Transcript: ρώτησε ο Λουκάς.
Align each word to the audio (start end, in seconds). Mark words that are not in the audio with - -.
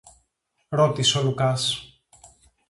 ρώτησε 0.69 1.19
ο 1.19 1.23
Λουκάς. 1.23 1.93